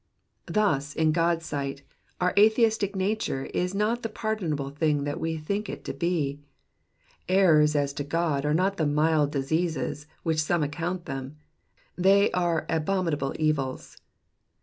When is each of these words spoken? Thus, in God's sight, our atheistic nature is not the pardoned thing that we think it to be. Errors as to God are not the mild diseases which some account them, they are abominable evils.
Thus, 0.47 0.95
in 0.95 1.11
God's 1.11 1.45
sight, 1.45 1.83
our 2.19 2.33
atheistic 2.35 2.95
nature 2.95 3.45
is 3.53 3.75
not 3.75 4.01
the 4.01 4.09
pardoned 4.09 4.57
thing 4.79 5.03
that 5.03 5.19
we 5.19 5.37
think 5.37 5.69
it 5.69 5.85
to 5.85 5.93
be. 5.93 6.39
Errors 7.29 7.75
as 7.75 7.93
to 7.93 8.03
God 8.03 8.43
are 8.43 8.55
not 8.55 8.77
the 8.77 8.87
mild 8.87 9.29
diseases 9.31 10.07
which 10.23 10.41
some 10.41 10.63
account 10.63 11.05
them, 11.05 11.37
they 11.95 12.31
are 12.31 12.65
abominable 12.67 13.35
evils. 13.37 13.97